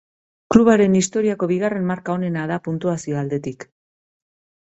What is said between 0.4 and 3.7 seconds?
Klubaren historiako bigarren marka onena da puntuazio aldetik.